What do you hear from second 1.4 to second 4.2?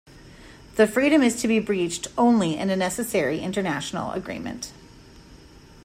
to be breached only in a necessary international